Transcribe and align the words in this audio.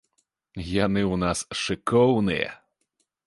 Яны 0.85 1.01
ў 1.03 1.15
нас 1.25 1.43
шыкоўныя. 1.63 2.49